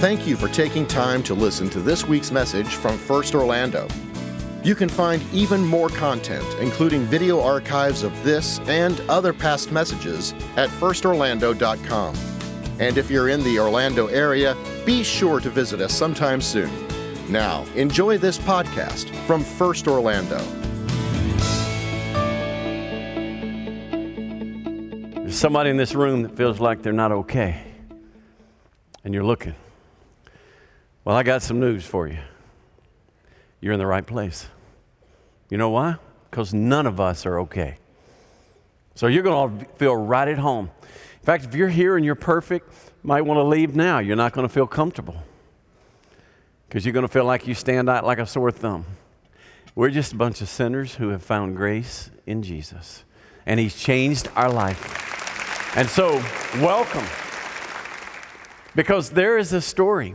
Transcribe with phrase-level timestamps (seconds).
[0.00, 3.88] Thank you for taking time to listen to this week's message from First Orlando.
[4.62, 10.34] You can find even more content, including video archives of this and other past messages,
[10.56, 12.14] at firstorlando.com.
[12.78, 14.56] And if you're in the Orlando area,
[14.86, 16.70] be sure to visit us sometime soon.
[17.28, 20.38] Now, enjoy this podcast from First Orlando.
[25.22, 27.64] There's somebody in this room that feels like they're not okay,
[29.02, 29.56] and you're looking.
[31.08, 32.18] Well, I got some news for you.
[33.62, 34.46] You're in the right place.
[35.48, 35.96] You know why?
[36.30, 37.78] Because none of us are okay.
[38.94, 40.70] So you're going to feel right at home.
[40.82, 44.00] In fact, if you're here and you're perfect, you might want to leave now.
[44.00, 45.16] You're not going to feel comfortable
[46.68, 48.84] because you're going to feel like you stand out like a sore thumb.
[49.74, 53.04] We're just a bunch of sinners who have found grace in Jesus,
[53.46, 55.74] and He's changed our life.
[55.74, 56.22] And so,
[56.60, 57.06] welcome.
[58.76, 60.14] Because there is a story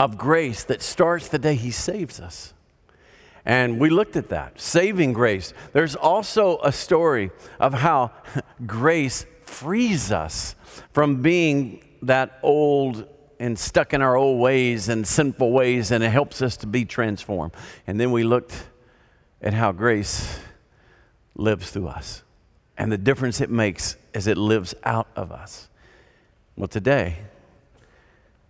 [0.00, 2.54] of grace that starts the day He saves us.
[3.44, 5.52] And we looked at that, saving grace.
[5.74, 8.12] There's also a story of how
[8.66, 10.54] grace frees us
[10.92, 13.06] from being that old
[13.38, 16.86] and stuck in our old ways and sinful ways, and it helps us to be
[16.86, 17.52] transformed.
[17.86, 18.54] And then we looked
[19.42, 20.38] at how grace
[21.34, 22.22] lives through us
[22.78, 25.68] and the difference it makes as it lives out of us.
[26.56, 27.18] Well, today,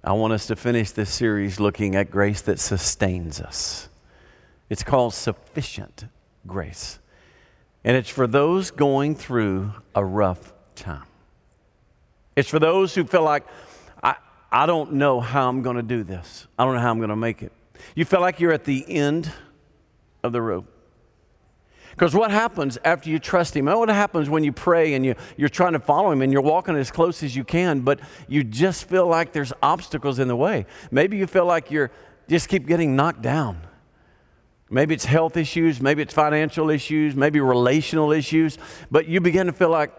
[0.03, 3.89] I want us to finish this series looking at grace that sustains us.
[4.71, 6.07] It's called sufficient
[6.47, 6.99] grace.
[7.85, 11.05] And it's for those going through a rough time.
[12.35, 13.47] It's for those who feel like,
[14.03, 14.17] I,
[14.51, 16.47] I don't know how I'm going to do this.
[16.59, 17.53] I don't know how I'm going to make it.
[17.95, 19.31] You feel like you're at the end
[20.23, 20.67] of the rope.
[21.91, 23.67] Because what happens after you trust Him?
[23.67, 26.77] What happens when you pray and you, you're trying to follow Him and you're walking
[26.77, 30.67] as close as you can, but you just feel like there's obstacles in the way?
[30.91, 31.91] Maybe you feel like you're
[32.29, 33.61] just keep getting knocked down.
[34.71, 38.57] Maybe it's health issues, maybe it's financial issues, maybe relational issues,
[38.89, 39.93] but you begin to feel like,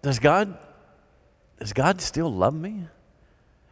[0.00, 0.56] does God,
[1.60, 2.88] does God still love me?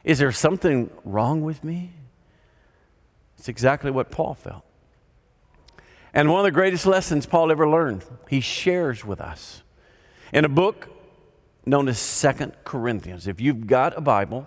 [0.05, 1.93] Is there something wrong with me?
[3.39, 4.65] It's exactly what Paul felt.
[6.15, 9.65] And one of the greatest lessons Paul ever learned, he shares with us
[10.33, 10.89] in a book
[11.67, 13.27] known as Second Corinthians.
[13.27, 14.47] If you've got a Bible,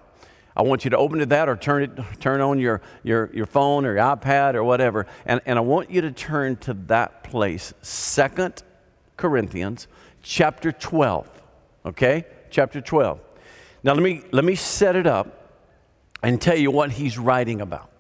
[0.56, 3.46] I want you to open to that or turn it turn on your, your, your
[3.46, 5.08] phone or your iPad or whatever.
[5.26, 7.74] And, and I want you to turn to that place.
[7.82, 8.64] Second
[9.18, 9.88] Corinthians
[10.24, 11.30] chapter 12.
[11.86, 12.26] Okay?
[12.50, 13.20] Chapter 12.
[13.84, 15.52] Now let me let me set it up
[16.24, 17.92] and tell you what he's writing about.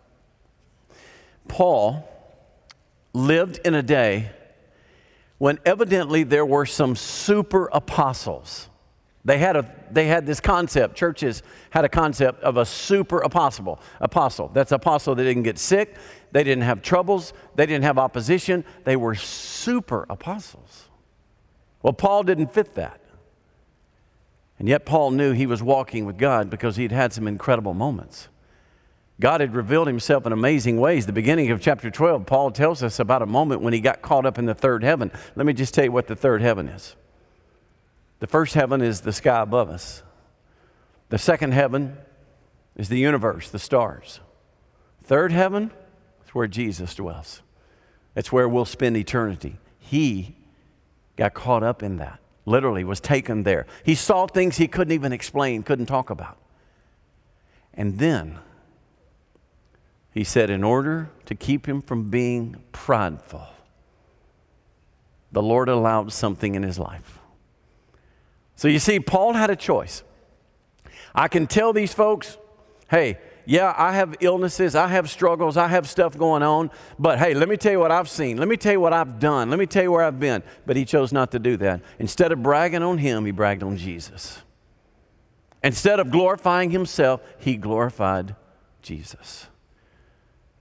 [1.49, 2.09] Paul
[3.17, 4.31] lived in a day
[5.37, 8.69] when evidently there were some super apostles.
[9.25, 13.79] They had, a, they had this concept, churches had a concept of a super apostle.
[13.99, 14.49] Apostle.
[14.53, 15.95] That's apostle that didn't get sick,
[16.31, 18.63] they didn't have troubles, they didn't have opposition.
[18.85, 20.85] They were super apostles.
[21.81, 23.01] Well, Paul didn't fit that.
[24.59, 28.27] And yet, Paul knew he was walking with God because he'd had some incredible moments.
[29.19, 31.07] God had revealed himself in amazing ways.
[31.07, 34.25] The beginning of chapter 12, Paul tells us about a moment when he got caught
[34.25, 35.11] up in the third heaven.
[35.35, 36.95] Let me just tell you what the third heaven is.
[38.19, 40.03] The first heaven is the sky above us,
[41.09, 41.97] the second heaven
[42.75, 44.19] is the universe, the stars.
[45.03, 45.71] Third heaven
[46.25, 47.41] is where Jesus dwells,
[48.15, 49.57] it's where we'll spend eternity.
[49.79, 50.35] He
[51.15, 53.65] got caught up in that, literally, was taken there.
[53.83, 56.37] He saw things he couldn't even explain, couldn't talk about.
[57.73, 58.39] And then,
[60.17, 63.47] he said, in order to keep him from being prideful,
[65.31, 67.19] the Lord allowed something in his life.
[68.55, 70.03] So you see, Paul had a choice.
[71.13, 72.37] I can tell these folks,
[72.89, 77.33] hey, yeah, I have illnesses, I have struggles, I have stuff going on, but hey,
[77.33, 78.37] let me tell you what I've seen.
[78.37, 79.49] Let me tell you what I've done.
[79.49, 80.43] Let me tell you where I've been.
[80.65, 81.81] But he chose not to do that.
[81.99, 84.41] Instead of bragging on him, he bragged on Jesus.
[85.63, 88.35] Instead of glorifying himself, he glorified
[88.81, 89.47] Jesus.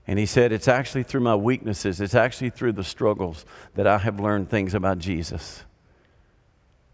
[0.07, 3.45] And he said, It's actually through my weaknesses, it's actually through the struggles
[3.75, 5.63] that I have learned things about Jesus.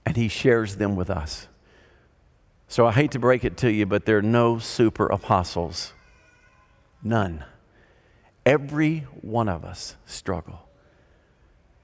[0.05, 1.47] And he shares them with us.
[2.67, 5.93] So I hate to break it to you, but there are no super apostles.
[7.03, 7.45] None.
[8.45, 10.59] Every one of us struggle.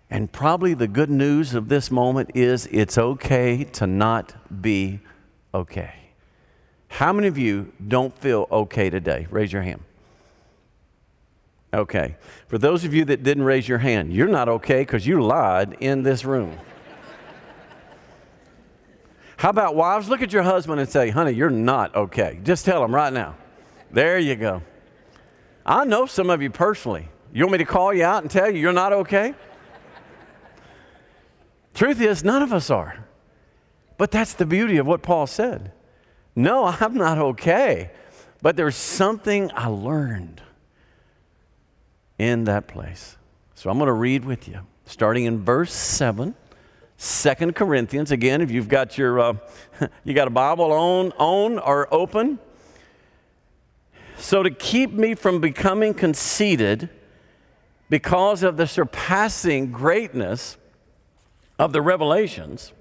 [0.09, 4.99] And probably the good news of this moment is it's okay to not be
[5.53, 5.93] okay.
[6.87, 9.27] How many of you don't feel okay today?
[9.29, 9.81] Raise your hand.
[11.73, 12.15] Okay.
[12.47, 15.77] For those of you that didn't raise your hand, you're not okay because you lied
[15.79, 16.57] in this room.
[19.37, 20.09] How about wives?
[20.09, 22.39] Look at your husband and say, honey, you're not okay.
[22.43, 23.35] Just tell him right now.
[23.91, 24.61] There you go.
[25.65, 27.07] I know some of you personally.
[27.31, 29.35] You want me to call you out and tell you you're not okay?
[31.73, 33.05] Truth is, none of us are.
[33.97, 35.71] But that's the beauty of what Paul said.
[36.35, 37.91] No, I'm not okay.
[38.41, 40.41] But there's something I learned
[42.19, 43.17] in that place.
[43.55, 46.35] So I'm going to read with you, starting in verse 7.
[47.01, 48.11] Second Corinthians.
[48.11, 49.33] Again, if you've got your uh,
[50.03, 52.39] you got a Bible on on or open.
[54.17, 56.89] So to keep me from becoming conceited
[57.89, 60.57] because of the surpassing greatness
[61.57, 62.73] of the revelations,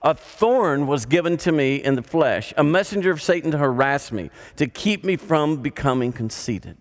[0.00, 4.10] a thorn was given to me in the flesh, a messenger of Satan to harass
[4.10, 6.78] me, to keep me from becoming conceited.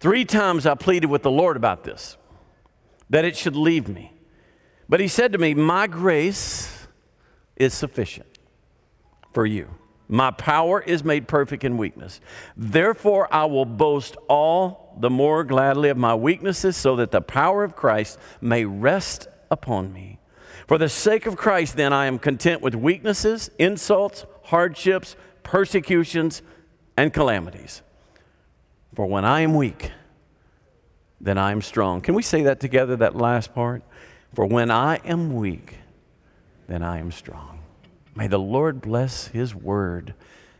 [0.00, 2.16] Three times I pleaded with the Lord about this,
[3.10, 4.12] that it should leave me.
[4.88, 6.86] But he said to me, My grace
[7.56, 8.38] is sufficient
[9.32, 9.68] for you.
[10.08, 12.20] My power is made perfect in weakness.
[12.56, 17.62] Therefore, I will boast all the more gladly of my weaknesses, so that the power
[17.62, 20.18] of Christ may rest upon me.
[20.66, 26.42] For the sake of Christ, then, I am content with weaknesses, insults, hardships, persecutions,
[26.96, 27.82] and calamities.
[28.98, 29.92] For when I am weak,
[31.20, 32.00] then I am strong.
[32.00, 33.84] Can we say that together, that last part?
[34.34, 35.76] For when I am weak,
[36.66, 37.60] then I am strong.
[38.16, 40.14] May the Lord bless His word.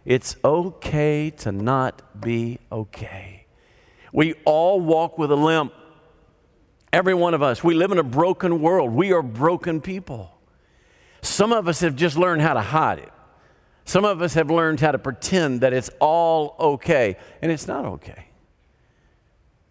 [0.04, 3.46] It's okay to not be okay.
[4.12, 5.72] We all walk with a limp.
[6.92, 7.64] Every one of us.
[7.64, 8.92] We live in a broken world.
[8.92, 10.32] We are broken people.
[11.22, 13.12] Some of us have just learned how to hide it.
[13.84, 17.84] Some of us have learned how to pretend that it's all okay, and it's not
[17.84, 18.27] okay.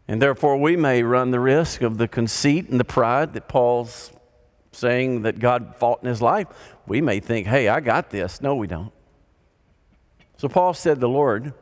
[0.07, 4.11] And therefore, we may run the risk of the conceit and the pride that Paul's
[4.71, 6.47] saying that God fought in his life.
[6.85, 8.41] We may think, hey, I got this.
[8.41, 8.93] No, we don't.
[10.37, 11.53] So Paul said, the Lord,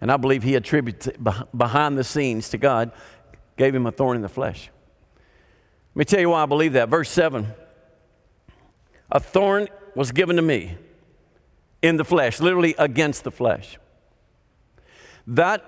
[0.00, 1.08] and I believe he attributes
[1.56, 2.92] behind the scenes to God,
[3.56, 4.70] gave him a thorn in the flesh.
[5.94, 6.88] Let me tell you why I believe that.
[6.88, 7.48] Verse 7
[9.10, 10.76] A thorn was given to me
[11.82, 13.78] in the flesh, literally against the flesh.
[15.26, 15.64] That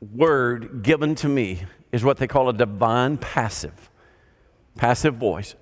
[0.00, 1.62] word given to me
[1.92, 3.90] is what they call a divine passive,
[4.76, 5.54] passive voice.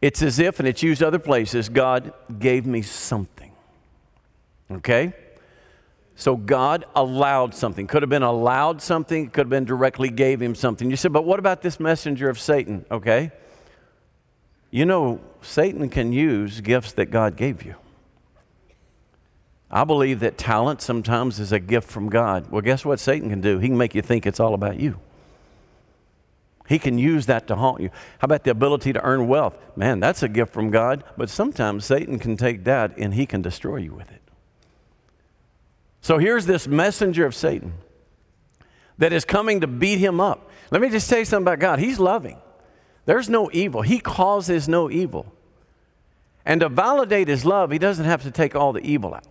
[0.00, 3.52] It's as if, and it's used other places, God gave me something.
[4.70, 5.12] Okay?
[6.14, 7.86] So God allowed something.
[7.86, 10.90] Could have been allowed something, could have been directly gave him something.
[10.90, 12.84] You said, but what about this messenger of Satan?
[12.90, 13.30] Okay?
[14.70, 17.74] You know, Satan can use gifts that God gave you.
[19.70, 22.50] I believe that talent sometimes is a gift from God.
[22.50, 23.58] Well, guess what Satan can do?
[23.58, 24.98] He can make you think it's all about you.
[26.68, 27.90] He can use that to haunt you.
[28.18, 29.56] How about the ability to earn wealth?
[29.76, 33.42] Man, that's a gift from God, but sometimes Satan can take that and he can
[33.42, 34.22] destroy you with it.
[36.00, 37.74] So here's this messenger of Satan
[38.98, 40.48] that is coming to beat him up.
[40.70, 41.78] Let me just say something about God.
[41.78, 42.38] He's loving.
[43.04, 43.82] There's no evil.
[43.82, 45.32] He causes no evil.
[46.44, 49.24] And to validate his love, he doesn't have to take all the evil out.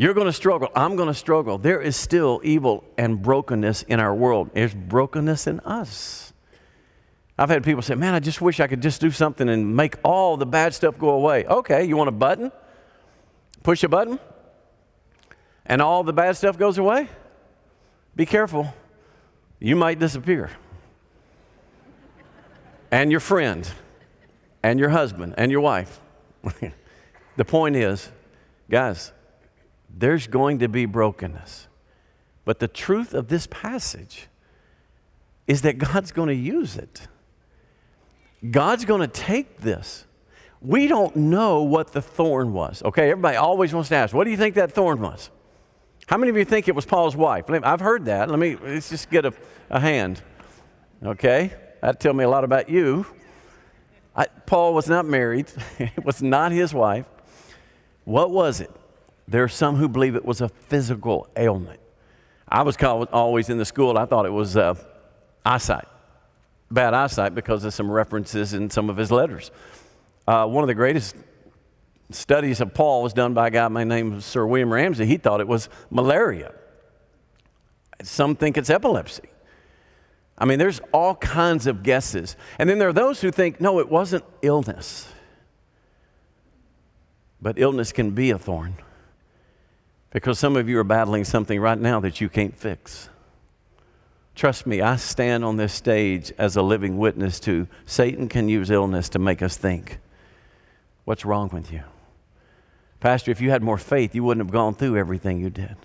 [0.00, 0.70] You're going to struggle.
[0.74, 1.58] I'm going to struggle.
[1.58, 4.48] There is still evil and brokenness in our world.
[4.54, 6.32] There's brokenness in us.
[7.36, 9.96] I've had people say, Man, I just wish I could just do something and make
[10.02, 11.44] all the bad stuff go away.
[11.44, 12.50] Okay, you want a button?
[13.62, 14.18] Push a button,
[15.66, 17.06] and all the bad stuff goes away?
[18.16, 18.72] Be careful.
[19.58, 20.48] You might disappear.
[22.90, 23.70] and your friend,
[24.62, 26.00] and your husband, and your wife.
[27.36, 28.10] the point is,
[28.70, 29.12] guys,
[29.96, 31.68] there's going to be brokenness.
[32.44, 34.28] But the truth of this passage
[35.46, 37.08] is that God's going to use it.
[38.50, 40.06] God's going to take this.
[40.62, 42.82] We don't know what the thorn was.
[42.82, 45.30] Okay, everybody always wants to ask, what do you think that thorn was?
[46.06, 47.44] How many of you think it was Paul's wife?
[47.48, 48.28] I've heard that.
[48.28, 49.32] Let me let's just get a,
[49.70, 50.20] a hand.
[51.02, 53.06] Okay, that tell me a lot about you.
[54.14, 55.52] I, Paul was not married.
[55.78, 57.06] it was not his wife.
[58.04, 58.70] What was it?
[59.30, 61.78] There are some who believe it was a physical ailment.
[62.48, 64.74] I was called, always in the school, I thought it was uh,
[65.46, 65.86] eyesight,
[66.68, 69.52] bad eyesight, because of some references in some of his letters.
[70.26, 71.14] Uh, one of the greatest
[72.10, 75.06] studies of Paul was done by a guy by named Sir William Ramsay.
[75.06, 76.52] He thought it was malaria.
[78.02, 79.28] Some think it's epilepsy.
[80.36, 82.34] I mean, there's all kinds of guesses.
[82.58, 85.06] And then there are those who think, no, it wasn't illness.
[87.40, 88.74] But illness can be a thorn.
[90.10, 93.08] Because some of you are battling something right now that you can't fix.
[94.34, 98.70] Trust me, I stand on this stage as a living witness to Satan can use
[98.70, 99.98] illness to make us think.
[101.04, 101.82] What's wrong with you?
[103.00, 105.76] Pastor, if you had more faith, you wouldn't have gone through everything you did.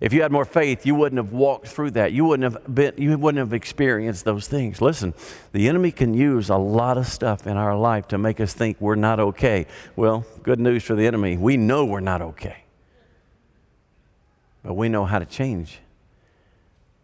[0.00, 2.12] If you had more faith, you wouldn't have walked through that.
[2.12, 4.80] You wouldn't have been you wouldn't have experienced those things.
[4.80, 5.14] Listen,
[5.52, 8.80] the enemy can use a lot of stuff in our life to make us think
[8.80, 9.66] we're not okay.
[9.94, 11.36] Well, good news for the enemy.
[11.36, 12.61] We know we're not okay.
[14.62, 15.80] But we know how to change.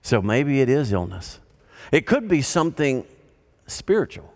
[0.03, 1.41] So maybe it is illness.
[1.93, 3.05] It could be something
[3.67, 4.33] spiritual.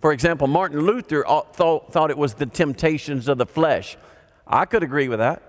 [0.00, 3.96] For example, Martin Luther thought, thought it was the temptations of the flesh.
[4.46, 5.42] I could agree with that.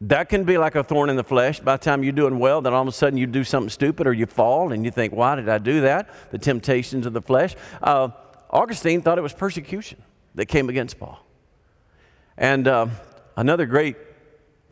[0.00, 1.58] That can be like a thorn in the flesh.
[1.58, 4.06] By the time you're doing well, then all of a sudden you do something stupid
[4.06, 6.08] or you fall and you think, why did I do that?
[6.30, 7.56] The temptations of the flesh.
[7.82, 8.10] Uh,
[8.50, 10.00] Augustine thought it was persecution
[10.36, 11.18] that came against Paul.
[12.36, 12.86] And uh,
[13.36, 13.96] another great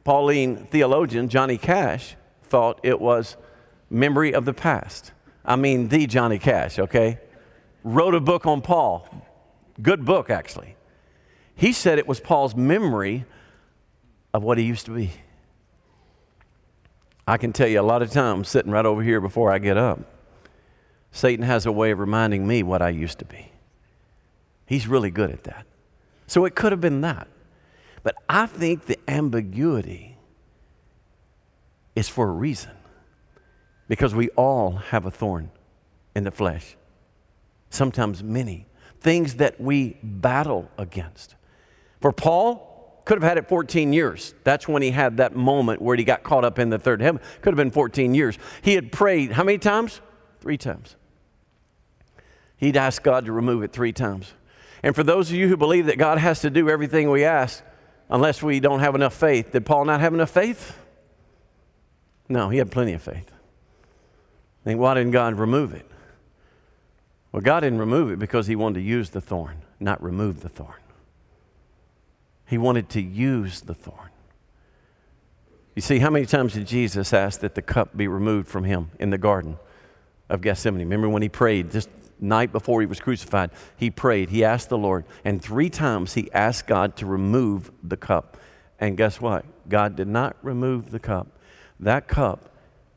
[0.06, 3.36] Pauline theologian, Johnny Cash, thought it was
[3.90, 5.10] memory of the past.
[5.44, 7.18] I mean, the Johnny Cash, okay?
[7.82, 9.08] Wrote a book on Paul.
[9.82, 10.76] Good book, actually.
[11.56, 13.24] He said it was Paul's memory
[14.32, 15.10] of what he used to be.
[17.26, 19.76] I can tell you a lot of times, sitting right over here before I get
[19.76, 19.98] up,
[21.10, 23.50] Satan has a way of reminding me what I used to be.
[24.66, 25.66] He's really good at that.
[26.28, 27.26] So it could have been that.
[28.06, 30.16] But I think the ambiguity
[31.96, 32.70] is for a reason.
[33.88, 35.50] Because we all have a thorn
[36.14, 36.76] in the flesh,
[37.68, 38.68] sometimes many,
[39.00, 41.34] things that we battle against.
[42.00, 44.36] For Paul, could have had it 14 years.
[44.44, 47.20] That's when he had that moment where he got caught up in the third heaven.
[47.42, 48.38] Could have been 14 years.
[48.62, 50.00] He had prayed how many times?
[50.38, 50.94] Three times.
[52.56, 54.32] He'd asked God to remove it three times.
[54.84, 57.64] And for those of you who believe that God has to do everything we ask
[58.08, 60.78] unless we don't have enough faith, did Paul not have enough faith?
[62.28, 63.30] No, he had plenty of faith.
[64.64, 65.86] Then why didn't God remove it?
[67.32, 70.48] Well, God didn't remove it because he wanted to use the thorn, not remove the
[70.48, 70.80] thorn.
[72.46, 74.10] He wanted to use the thorn.
[75.74, 78.90] You see, how many times did Jesus ask that the cup be removed from him
[78.98, 79.58] in the Garden
[80.28, 80.80] of Gethsemane?
[80.80, 83.50] Remember when he prayed just night before he was crucified?
[83.76, 87.96] He prayed, he asked the Lord, and three times he asked God to remove the
[87.96, 88.36] cup.
[88.78, 89.44] And guess what?
[89.68, 91.28] God did not remove the cup.
[91.80, 92.50] That cup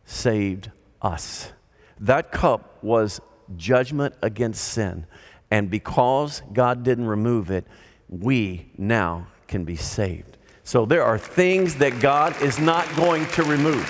[0.06, 0.72] saved
[1.02, 1.52] us.
[2.00, 3.22] That cup was
[3.56, 5.06] judgment against sin.
[5.52, 7.66] And because God didn't remove it,
[8.08, 10.38] we now can be saved.
[10.64, 13.86] So there are things that God is not going to remove.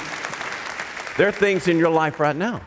[1.17, 2.61] There are things in your life right now.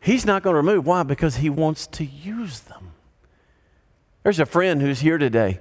[0.00, 0.86] He's not going to remove.
[0.86, 1.02] Why?
[1.02, 2.92] Because He wants to use them.
[4.22, 5.60] There's a friend who's here today,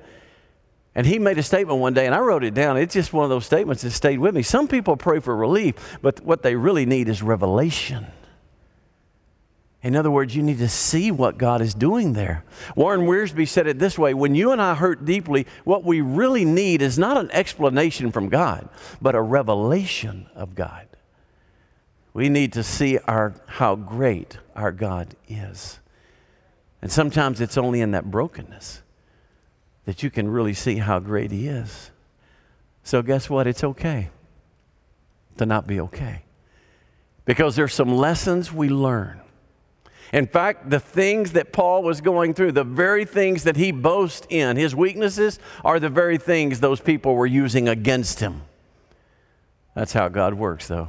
[0.94, 2.76] and he made a statement one day, and I wrote it down.
[2.76, 4.42] It's just one of those statements that stayed with me.
[4.42, 8.08] Some people pray for relief, but what they really need is revelation.
[9.84, 12.44] In other words, you need to see what God is doing there.
[12.76, 16.44] Warren Wiersbe said it this way When you and I hurt deeply, what we really
[16.44, 18.68] need is not an explanation from God,
[19.00, 20.87] but a revelation of God.
[22.18, 25.78] We need to see our, how great our God is.
[26.82, 28.82] And sometimes it's only in that brokenness
[29.86, 31.92] that you can really see how great He is.
[32.82, 33.46] So, guess what?
[33.46, 34.10] It's okay
[35.38, 36.24] to not be okay.
[37.26, 39.22] Because there's some lessons we learn
[40.14, 44.26] in fact, the things that Paul was going through, the very things that he boasts
[44.30, 48.44] in, his weaknesses, are the very things those people were using against him.
[49.76, 50.88] That's how God works, though.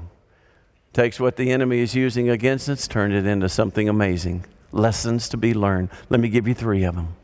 [0.98, 4.44] Takes what the enemy is using against us, turns it into something amazing.
[4.72, 5.90] Lessons to be learned.
[6.08, 7.14] Let me give you three of them.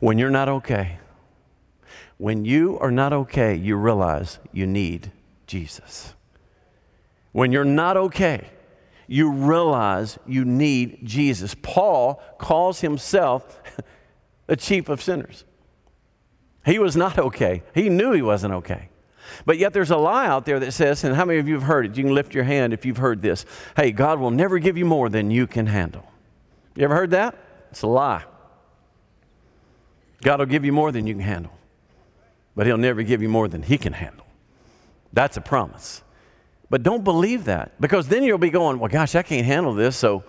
[0.00, 0.98] When you're not okay,
[2.18, 5.12] when you are not okay, you realize you need
[5.46, 6.14] Jesus.
[7.30, 8.48] When you're not okay,
[9.06, 11.54] you realize you need Jesus.
[11.62, 13.62] Paul calls himself
[14.48, 15.44] the chief of sinners.
[16.64, 17.62] He was not okay.
[17.72, 18.88] He knew he wasn't okay.
[19.44, 21.64] But yet there's a lie out there that says, and how many of you have
[21.64, 21.96] heard it?
[21.96, 23.44] You can lift your hand if you've heard this.
[23.76, 26.10] Hey, God will never give you more than you can handle.
[26.74, 27.36] You ever heard that?
[27.70, 28.24] It's a lie.
[30.22, 31.52] God will give you more than you can handle,
[32.54, 34.26] but He'll never give you more than He can handle.
[35.12, 36.02] That's a promise.
[36.70, 39.96] But don't believe that because then you'll be going, well, gosh, I can't handle this.
[39.96, 40.24] So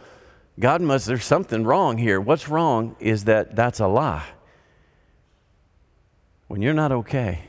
[0.59, 2.19] God must, there's something wrong here.
[2.19, 4.25] What's wrong is that that's a lie.
[6.47, 7.39] When you're not okay,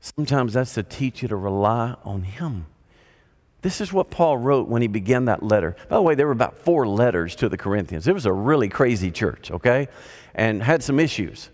[0.00, 2.66] sometimes that's to teach you to rely on Him.
[3.62, 5.76] This is what Paul wrote when he began that letter.
[5.88, 8.08] By the way, there were about four letters to the Corinthians.
[8.08, 9.88] It was a really crazy church, okay?
[10.34, 11.50] And had some issues.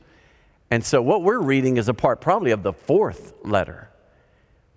[0.71, 3.91] And so what we're reading is a part probably of the fourth letter.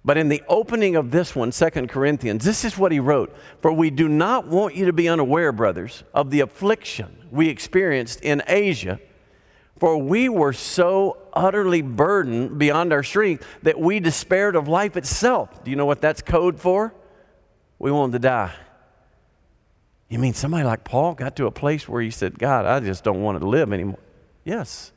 [0.03, 3.71] But in the opening of this one, Second Corinthians, this is what he wrote For
[3.71, 8.41] we do not want you to be unaware, brothers, of the affliction we experienced in
[8.47, 8.99] Asia
[9.79, 15.63] For we were so utterly burdened beyond our strength that we despaired of life itself.
[15.63, 16.93] Do you know what that's code for?
[17.79, 18.53] We wanted to die.
[20.09, 23.03] You mean somebody like Paul got to a place where he said, God, I just
[23.03, 24.00] don't want to live anymore?
[24.43, 24.91] Yes.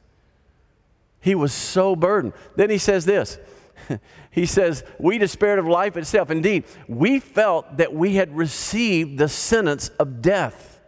[1.21, 2.33] He was so burdened.
[2.57, 3.39] Then he says this
[4.31, 6.31] He says, We despaired of life itself.
[6.31, 10.81] Indeed, we felt that we had received the sentence of death.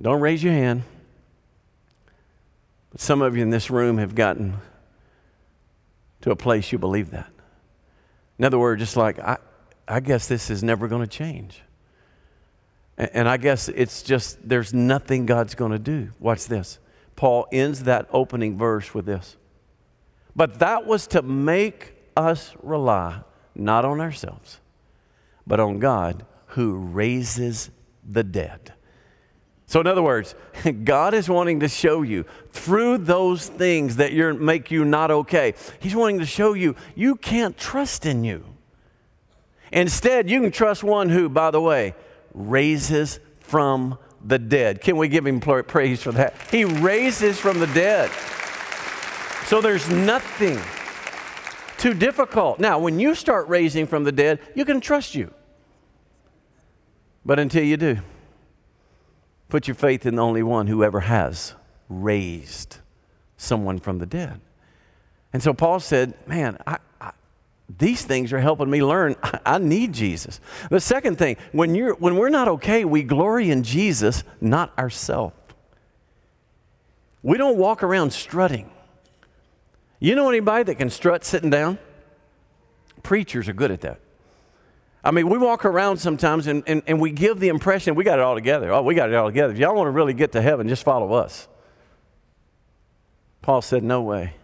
[0.00, 0.84] Don't raise your hand.
[2.90, 4.58] But some of you in this room have gotten
[6.22, 7.30] to a place you believe that.
[8.38, 9.38] In other words, just like, I,
[9.86, 11.62] I guess this is never going to change.
[12.96, 16.10] And, and I guess it's just, there's nothing God's going to do.
[16.18, 16.78] Watch this.
[17.16, 19.36] Paul ends that opening verse with this.
[20.34, 23.20] But that was to make us rely
[23.54, 24.60] not on ourselves,
[25.46, 27.70] but on God who raises
[28.08, 28.72] the dead.
[29.70, 30.34] So, in other words,
[30.84, 35.94] God is wanting to show you through those things that make you not okay, He's
[35.94, 38.44] wanting to show you you can't trust in you.
[39.70, 41.94] Instead, you can trust one who, by the way,
[42.34, 44.80] raises from the dead.
[44.80, 46.34] Can we give Him praise for that?
[46.50, 48.10] He raises from the dead.
[49.46, 50.58] So, there's nothing
[51.78, 52.58] too difficult.
[52.58, 55.32] Now, when you start raising from the dead, you can trust you.
[57.24, 57.98] But until you do,
[59.50, 61.54] Put your faith in the only one who ever has
[61.88, 62.78] raised
[63.36, 64.40] someone from the dead.
[65.32, 67.10] And so Paul said, Man, I, I,
[67.78, 69.16] these things are helping me learn.
[69.22, 70.40] I, I need Jesus.
[70.70, 75.34] The second thing, when, you're, when we're not okay, we glory in Jesus, not ourselves.
[77.22, 78.70] We don't walk around strutting.
[79.98, 81.78] You know anybody that can strut sitting down?
[83.02, 84.00] Preachers are good at that.
[85.02, 88.18] I mean, we walk around sometimes and, and, and we give the impression we got
[88.18, 88.70] it all together.
[88.72, 89.52] Oh, we got it all together.
[89.52, 91.48] If y'all want to really get to heaven, just follow us.
[93.40, 94.34] Paul said, No way.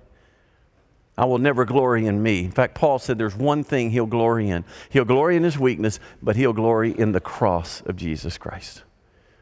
[1.19, 2.45] I will never glory in me.
[2.45, 4.65] In fact, Paul said there's one thing he'll glory in.
[4.91, 8.83] He'll glory in his weakness, but he'll glory in the cross of Jesus Christ.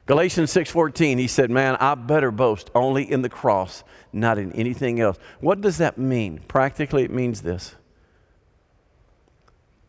[0.07, 5.01] Galatians 6:14 he said, "Man, I better boast only in the cross, not in anything
[5.01, 6.43] else." What does that mean?
[6.47, 7.75] Practically it means this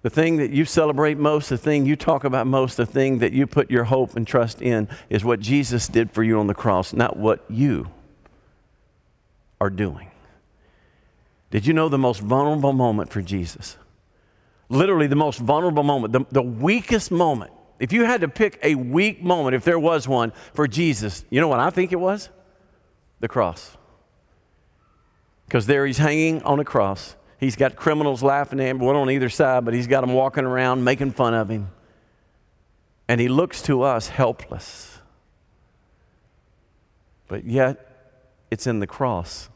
[0.06, 3.34] the thing that you celebrate most, the thing you talk about most, the thing that
[3.34, 6.54] you put your hope and trust in is what Jesus did for you on the
[6.54, 7.90] cross, not what you
[9.60, 10.12] are doing.
[11.50, 13.78] Did you know the most vulnerable moment for Jesus?
[14.70, 17.50] Literally, the most vulnerable moment, the, the weakest moment.
[17.80, 21.42] If you had to pick a weak moment, if there was one for Jesus, you
[21.42, 22.30] know what I think it was?
[23.22, 23.76] The cross.
[25.48, 29.10] Because there he's hanging on a cross He's got criminals laughing at him, one on
[29.10, 31.70] either side, but he's got them walking around making fun of him.
[33.08, 35.00] And he looks to us helpless.
[37.28, 38.14] But yet,
[38.50, 39.50] it's in the cross.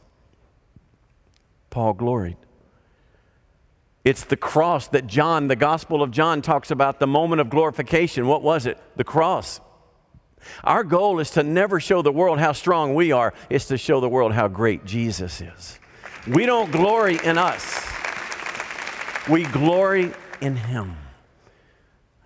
[1.70, 2.38] Paul gloried.
[4.04, 8.28] It's the cross that John, the Gospel of John, talks about the moment of glorification.
[8.28, 8.78] What was it?
[8.96, 9.62] The cross.
[10.64, 14.00] Our goal is to never show the world how strong we are, it's to show
[14.00, 15.79] the world how great Jesus is.
[16.30, 17.84] We don't glory in us,
[19.28, 20.96] we glory in Him.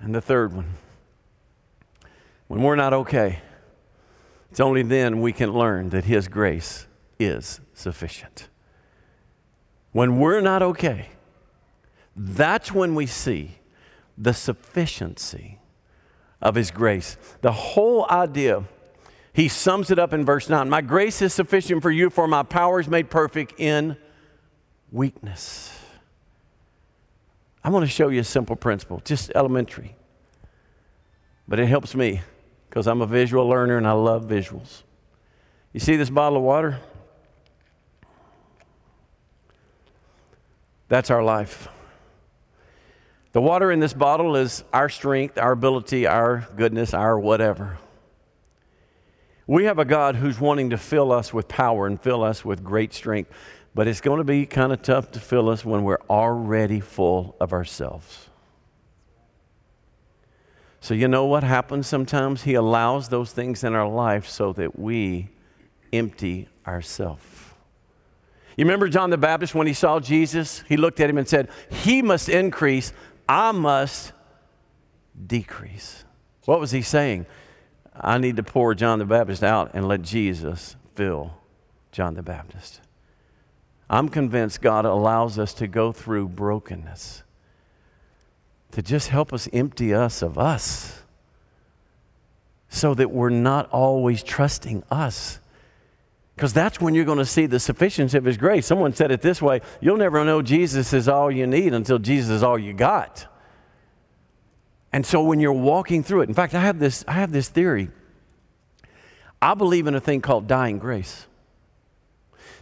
[0.02, 0.74] And the third one,
[2.50, 3.40] when we're not okay,
[4.52, 6.86] it's only then we can learn that His grace
[7.18, 8.50] is sufficient.
[9.94, 11.08] When we're not okay,
[12.14, 13.60] that's when we see
[14.18, 15.60] the sufficiency
[16.42, 17.16] of His grace.
[17.40, 18.66] The whole idea
[19.34, 22.44] he sums it up in verse 9 My grace is sufficient for you, for my
[22.44, 23.98] power is made perfect in
[24.92, 25.76] weakness.
[27.64, 29.96] I want to show you a simple principle, just elementary.
[31.48, 32.22] But it helps me
[32.70, 34.84] because I'm a visual learner and I love visuals.
[35.74, 36.80] You see this bottle of water?
[40.90, 41.70] That's our life.
[43.32, 47.80] The water in this bottle is our strength, our ability, our goodness, our whatever.
[49.46, 52.64] We have a God who's wanting to fill us with power and fill us with
[52.64, 53.32] great strength,
[53.76, 57.36] but it's going to be kind of tough to fill us when we're already full
[57.40, 58.30] of ourselves.
[60.80, 62.44] So, you know what happens sometimes?
[62.44, 65.30] He allows those things in our life so that we
[65.94, 67.24] empty ourselves.
[68.58, 70.64] You remember John the Baptist when he saw Jesus?
[70.68, 72.94] He looked at him and said, He must increase,
[73.28, 74.12] I must
[75.26, 76.04] decrease.
[76.46, 77.26] What was he saying?
[77.96, 81.34] I need to pour John the Baptist out and let Jesus fill
[81.92, 82.82] John the Baptist.
[83.90, 87.24] I'm convinced God allows us to go through brokenness
[88.72, 91.04] to just help us empty us of us
[92.70, 95.40] so that we're not always trusting us.
[96.36, 98.66] Because that's when you're going to see the sufficiency of His grace.
[98.66, 102.32] Someone said it this way you'll never know Jesus is all you need until Jesus
[102.32, 103.28] is all you got.
[104.94, 107.50] And so when you're walking through it, in fact, I have this, I have this
[107.50, 107.90] theory.
[109.42, 111.26] I believe in a thing called dying grace.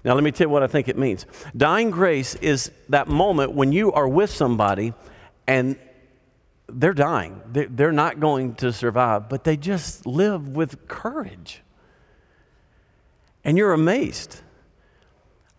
[0.04, 1.28] Now, let me tell you what I think it means.
[1.56, 4.94] Dying grace is that moment when you are with somebody
[5.46, 5.78] and
[6.68, 7.42] they're dying.
[7.52, 11.62] They're not going to survive, but they just live with courage.
[13.44, 14.42] And you're amazed.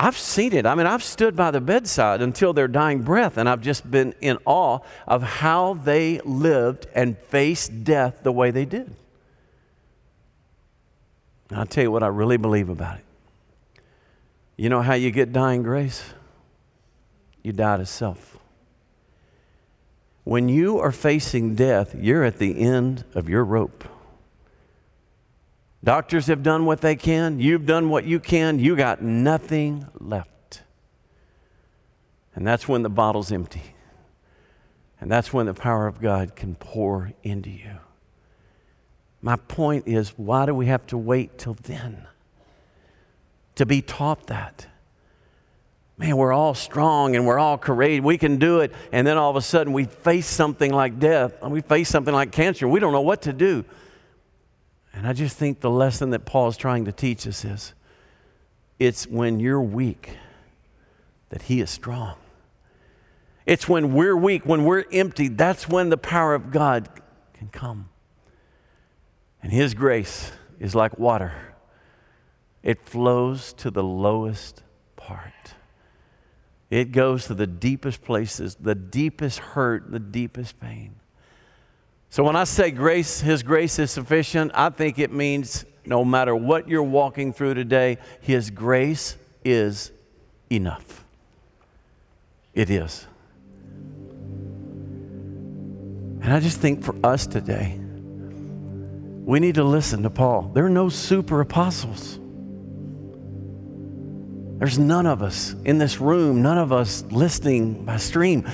[0.03, 0.67] I've seen it.
[0.67, 4.17] I mean, I've stood by the bedside until their dying breath, and I've just been
[4.21, 8.93] in awe of how they lived and faced death the way they did.
[11.51, 13.05] And I'll tell you what I really believe about it.
[14.57, 16.03] You know how you get dying grace?
[17.45, 18.38] You die to self.
[20.25, 23.85] When you are facing death, you're at the end of your rope.
[25.85, 27.40] Doctors have done what they can.
[27.40, 28.59] You've done what you can.
[28.59, 30.62] You got nothing left.
[32.35, 33.75] And that's when the bottle's empty.
[35.01, 37.79] And that's when the power of God can pour into you.
[39.21, 42.07] My point is why do we have to wait till then
[43.57, 44.66] to be taught that?
[45.99, 48.05] Man, we're all strong and we're all courageous.
[48.05, 48.73] We can do it.
[48.92, 52.14] And then all of a sudden we face something like death and we face something
[52.14, 52.66] like cancer.
[52.66, 53.64] We don't know what to do.
[54.92, 57.74] And I just think the lesson that Paul is trying to teach us is
[58.78, 60.16] it's when you're weak
[61.31, 62.16] that he is strong.
[63.46, 66.88] It's when we're weak, when we're empty, that's when the power of God
[67.35, 67.88] can come.
[69.42, 71.33] And his grace is like water,
[72.62, 74.62] it flows to the lowest
[74.94, 75.55] part.
[76.70, 80.94] It goes to the deepest places, the deepest hurt, the deepest pain.
[82.12, 86.37] So when I say grace, His grace is sufficient, I think it means no matter
[86.37, 89.90] what you're walking through today, His grace is
[90.51, 91.07] enough.
[92.53, 93.07] It is.
[96.20, 100.51] And I just think for us today, we need to listen to Paul.
[100.53, 102.18] There are no super apostles.
[104.59, 108.46] There's none of us in this room, none of us listening by stream.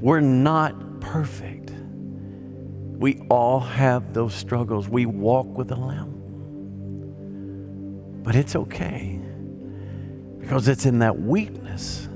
[0.00, 1.51] We're not perfect.
[3.02, 4.88] We all have those struggles.
[4.88, 6.14] We walk with a limp.
[8.22, 9.18] But it's okay
[10.38, 12.08] because it's in that weakness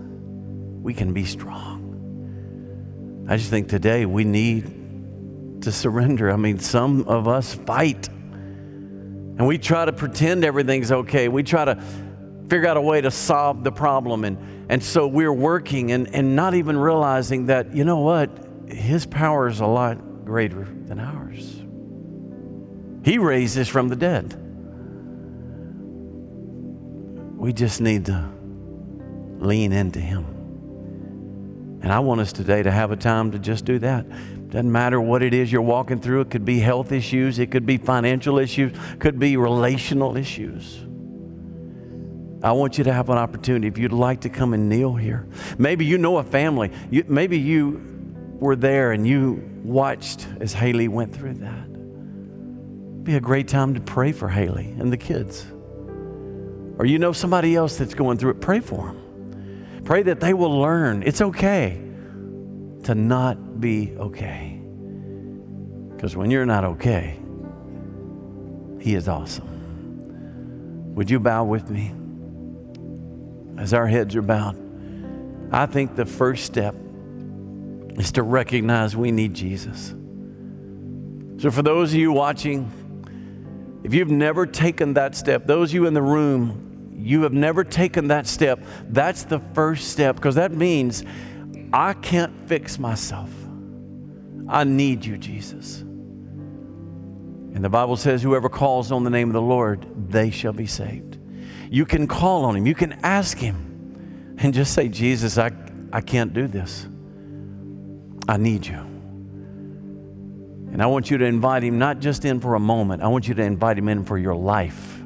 [0.80, 3.26] we can be strong.
[3.28, 6.30] I just think today we need to surrender.
[6.30, 11.26] I mean, some of us fight and we try to pretend everything's okay.
[11.26, 11.82] We try to
[12.48, 14.24] figure out a way to solve the problem.
[14.24, 14.38] And,
[14.70, 18.30] and so we're working and, and not even realizing that, you know what?
[18.68, 21.62] His power is a lot greater than ours.
[23.04, 24.34] He raised us from the dead.
[27.38, 28.28] We just need to
[29.38, 30.24] lean into Him.
[31.82, 34.04] And I want us today to have a time to just do that.
[34.50, 36.22] Doesn't matter what it is you're walking through.
[36.22, 40.82] It could be health issues, it could be financial issues, could be relational issues.
[42.42, 45.26] I want you to have an opportunity if you'd like to come and kneel here.
[45.58, 46.72] Maybe you know a family.
[46.90, 47.95] You, maybe you
[48.38, 51.64] were there and you watched as Haley went through that.
[51.64, 55.46] It'd be a great time to pray for Haley and the kids.
[56.78, 59.82] Or you know somebody else that's going through it, pray for them.
[59.84, 61.80] Pray that they will learn it's okay
[62.84, 64.60] to not be okay.
[65.94, 67.18] Because when you're not okay,
[68.80, 70.94] He is awesome.
[70.94, 71.92] Would you bow with me
[73.58, 74.56] as our heads are bowed?
[75.52, 76.74] I think the first step
[77.96, 79.94] is to recognize we need Jesus.
[81.38, 82.70] So, for those of you watching,
[83.84, 87.62] if you've never taken that step, those of you in the room, you have never
[87.62, 91.04] taken that step, that's the first step because that means
[91.72, 93.30] I can't fix myself.
[94.48, 95.80] I need you, Jesus.
[95.80, 100.66] And the Bible says, whoever calls on the name of the Lord, they shall be
[100.66, 101.18] saved.
[101.70, 105.50] You can call on him, you can ask him, and just say, Jesus, I,
[105.92, 106.86] I can't do this.
[108.28, 108.78] I need you.
[110.72, 113.28] And I want you to invite him not just in for a moment, I want
[113.28, 115.00] you to invite him in for your life,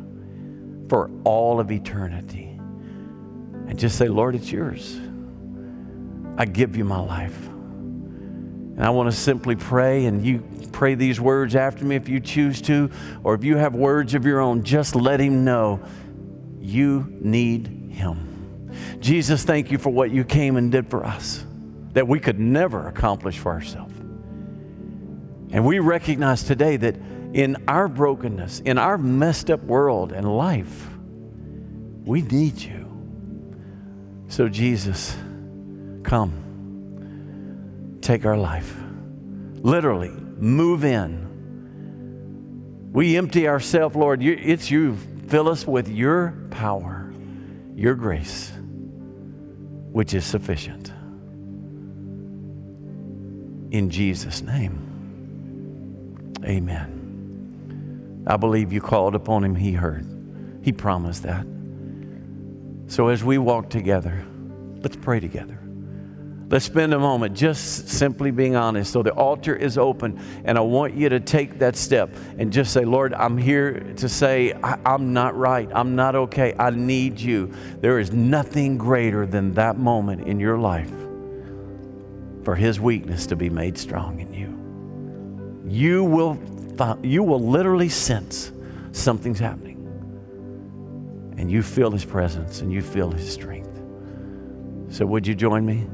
[0.88, 2.58] for all of eternity.
[3.68, 4.98] And just say, Lord, it's yours.
[6.36, 7.46] I give you my life.
[7.46, 12.18] And I want to simply pray, and you pray these words after me if you
[12.18, 12.90] choose to,
[13.22, 15.80] or if you have words of your own, just let him know
[16.58, 18.70] you need him.
[18.98, 21.44] Jesus, thank you for what you came and did for us
[21.92, 23.94] that we could never accomplish for ourselves.
[25.52, 26.96] And we recognize today that
[27.32, 30.88] in our brokenness, in our messed up world and life,
[32.04, 32.86] We need you.
[34.28, 35.16] So, Jesus,
[36.02, 36.32] come.
[38.00, 38.74] Take our life.
[39.56, 41.28] Literally, move in.
[42.92, 44.22] We empty ourselves, Lord.
[44.22, 44.96] It's you.
[45.28, 47.12] Fill us with your power,
[47.76, 48.50] your grace,
[49.92, 50.92] which is sufficient.
[53.70, 54.86] In Jesus' name,
[56.44, 58.24] amen.
[58.26, 60.06] I believe you called upon him, he heard.
[60.62, 61.46] He promised that.
[62.88, 64.24] So as we walk together,
[64.82, 65.56] let's pray together.
[66.48, 68.92] Let's spend a moment just simply being honest.
[68.92, 72.72] So the altar is open, and I want you to take that step and just
[72.72, 75.68] say, Lord, I'm here to say, I- am not right.
[75.72, 76.56] I'm not okay.
[76.58, 77.52] I need you.
[77.80, 80.90] There is nothing greater than that moment in your life
[82.50, 85.70] for His weakness to be made strong in you.
[85.70, 86.36] You will,
[87.00, 88.50] you will literally sense
[88.90, 89.76] something's happening
[91.38, 93.80] and you feel His presence and you feel His strength.
[94.88, 95.86] So, would you join me?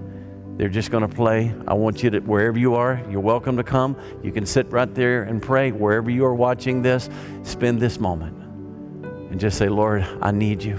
[0.56, 1.54] They're just going to play.
[1.68, 3.94] I want you to, wherever you are, you're welcome to come.
[4.22, 5.72] You can sit right there and pray.
[5.72, 7.10] Wherever you are watching this,
[7.42, 8.34] spend this moment
[9.30, 10.76] and just say, Lord, I need you.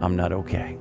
[0.00, 0.78] I'm not okay.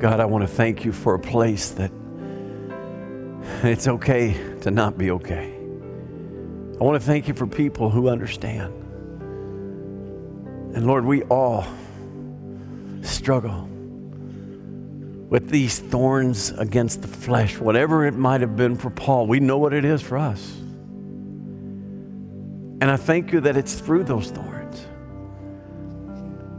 [0.00, 1.92] God, I want to thank you for a place that
[3.62, 5.54] it's okay to not be okay.
[6.80, 8.72] I want to thank you for people who understand.
[10.74, 11.66] And Lord, we all
[13.02, 13.68] struggle
[15.28, 19.26] with these thorns against the flesh, whatever it might have been for Paul.
[19.26, 20.50] We know what it is for us.
[22.80, 24.86] And I thank you that it's through those thorns.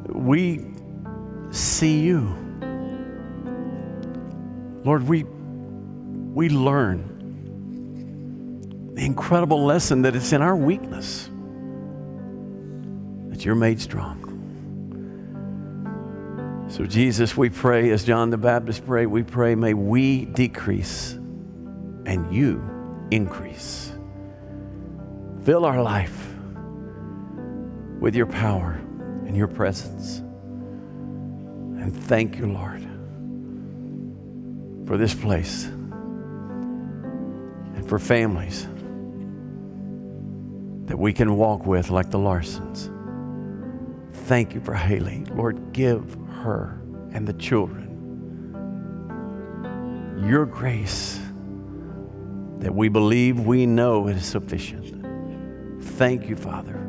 [0.10, 0.63] We
[1.49, 2.50] see you.
[4.84, 7.12] Lord, we, we learn
[8.96, 11.30] the incredible lesson that it's in our weakness
[13.30, 14.28] that you're made strong.
[16.70, 22.34] So, Jesus, we pray, as John the Baptist prayed, we pray, may we decrease and
[22.34, 22.63] you
[23.12, 23.91] increase.
[25.44, 26.34] Fill our life
[28.00, 28.82] with your power
[29.28, 30.20] and your presence.
[31.80, 32.90] And thank you, Lord
[34.86, 35.88] for this place and
[37.88, 38.67] for families
[40.86, 42.89] that we can walk with like the Larsons.
[44.28, 45.26] Thank you for Haley.
[45.34, 46.82] Lord, give her
[47.13, 47.91] and the children
[50.22, 51.20] your grace
[52.60, 55.04] that we believe we know it is sufficient.
[55.84, 56.80] Thank you, Father,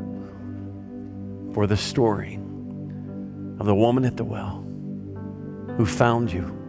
[1.53, 2.35] for the story
[3.59, 4.63] of the woman at the well
[5.77, 6.59] who found you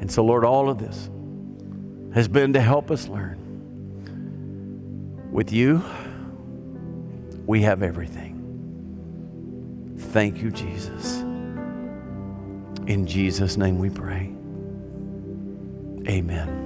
[0.00, 1.08] and so, Lord, all of this
[2.14, 3.38] has been to help us learn.
[5.30, 5.84] With you,
[7.46, 8.36] we have everything.
[9.96, 11.20] Thank you, Jesus.
[12.86, 14.32] In Jesus' name we pray.
[16.08, 16.56] Amen.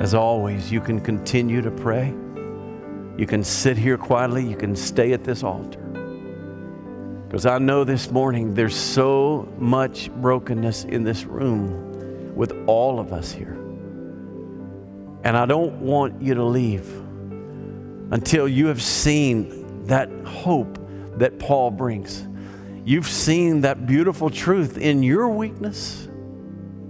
[0.00, 2.12] As always, you can continue to pray.
[3.16, 4.44] You can sit here quietly.
[4.44, 5.93] You can stay at this altar.
[7.34, 13.12] Because I know this morning there's so much brokenness in this room with all of
[13.12, 13.54] us here.
[15.24, 16.88] And I don't want you to leave
[18.12, 20.78] until you have seen that hope
[21.18, 22.24] that Paul brings.
[22.84, 26.06] You've seen that beautiful truth in your weakness,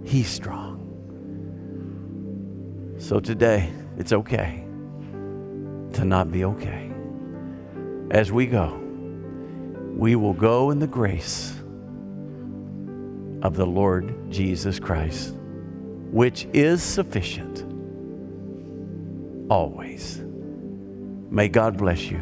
[0.05, 0.77] he's strong.
[2.99, 4.63] So today, it's okay
[5.95, 6.93] to not be okay.
[8.11, 8.84] As we go,
[9.97, 11.53] we will go in the grace
[13.43, 15.37] of the Lord Jesus Christ,
[16.11, 17.65] which is sufficient
[19.51, 20.21] always.
[21.31, 22.21] May God bless you.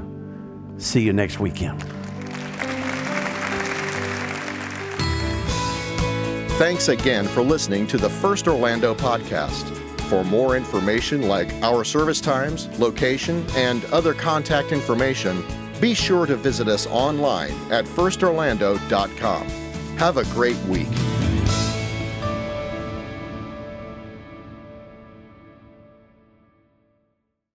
[0.77, 1.83] See you next weekend.
[6.59, 9.77] Thanks again for listening to the First Orlando podcast.
[10.11, 15.43] For more information like our service times, location, and other contact information,
[15.83, 19.49] be sure to visit us online at firstorlando.com.
[19.99, 21.02] Have a great week.